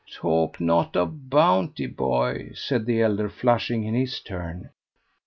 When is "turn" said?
4.19-4.71